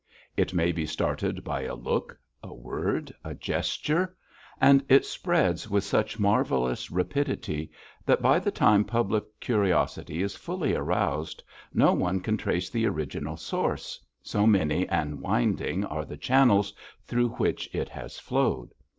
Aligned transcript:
It 0.35 0.51
may 0.51 0.71
be 0.71 0.87
started 0.87 1.43
by 1.43 1.61
a 1.61 1.75
look, 1.75 2.19
a 2.41 2.51
word, 2.51 3.13
a 3.23 3.35
gesture, 3.35 4.17
and 4.59 4.83
it 4.89 5.05
spreads 5.05 5.69
with 5.69 5.83
such 5.83 6.17
marvellous 6.17 6.89
rapidity 6.89 7.69
that 8.07 8.19
by 8.19 8.39
the 8.39 8.49
time 8.49 8.83
public 8.83 9.25
curiosity 9.39 10.23
is 10.23 10.35
fully 10.35 10.73
aroused, 10.73 11.43
no 11.71 11.93
one 11.93 12.19
can 12.19 12.35
trace 12.35 12.67
the 12.71 12.87
original 12.87 13.37
source, 13.37 14.03
so 14.23 14.47
many 14.47 14.89
and 14.89 15.21
winding 15.21 15.85
are 15.85 16.03
the 16.03 16.17
channels 16.17 16.73
through 17.03 17.29
which 17.35 17.69
it 17.71 17.89
has 17.89 18.17
flowed. 18.17 18.73